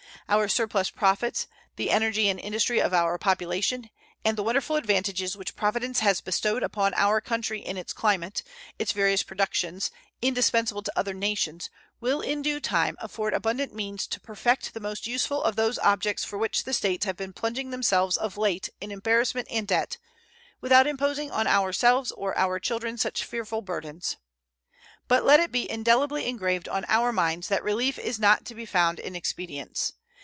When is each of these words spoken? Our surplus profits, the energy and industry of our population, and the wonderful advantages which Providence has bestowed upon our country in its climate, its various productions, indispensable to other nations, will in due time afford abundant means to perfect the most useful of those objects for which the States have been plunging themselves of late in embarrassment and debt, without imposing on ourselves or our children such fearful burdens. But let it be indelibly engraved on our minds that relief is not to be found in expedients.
Our 0.29 0.47
surplus 0.47 0.89
profits, 0.89 1.45
the 1.75 1.89
energy 1.91 2.29
and 2.29 2.39
industry 2.39 2.79
of 2.79 2.93
our 2.93 3.17
population, 3.17 3.89
and 4.23 4.37
the 4.37 4.43
wonderful 4.43 4.77
advantages 4.77 5.35
which 5.35 5.57
Providence 5.57 5.99
has 5.99 6.21
bestowed 6.21 6.63
upon 6.63 6.93
our 6.93 7.19
country 7.19 7.59
in 7.59 7.75
its 7.75 7.91
climate, 7.91 8.41
its 8.79 8.93
various 8.93 9.23
productions, 9.23 9.91
indispensable 10.21 10.83
to 10.83 10.93
other 10.97 11.13
nations, 11.13 11.69
will 11.99 12.21
in 12.21 12.41
due 12.41 12.61
time 12.61 12.95
afford 13.01 13.33
abundant 13.33 13.73
means 13.73 14.07
to 14.07 14.21
perfect 14.21 14.73
the 14.73 14.79
most 14.79 15.05
useful 15.05 15.43
of 15.43 15.57
those 15.57 15.77
objects 15.79 16.23
for 16.23 16.37
which 16.37 16.63
the 16.63 16.71
States 16.71 17.03
have 17.05 17.17
been 17.17 17.33
plunging 17.33 17.71
themselves 17.71 18.15
of 18.15 18.37
late 18.37 18.69
in 18.79 18.89
embarrassment 18.89 19.49
and 19.51 19.67
debt, 19.67 19.97
without 20.61 20.87
imposing 20.87 21.29
on 21.29 21.45
ourselves 21.45 22.09
or 22.13 22.37
our 22.37 22.57
children 22.57 22.97
such 22.97 23.25
fearful 23.25 23.61
burdens. 23.61 24.15
But 25.09 25.25
let 25.25 25.41
it 25.41 25.51
be 25.51 25.69
indelibly 25.69 26.25
engraved 26.27 26.69
on 26.69 26.85
our 26.87 27.11
minds 27.11 27.49
that 27.49 27.63
relief 27.65 27.99
is 27.99 28.17
not 28.17 28.45
to 28.45 28.55
be 28.55 28.65
found 28.65 28.97
in 28.97 29.13
expedients. 29.13 29.91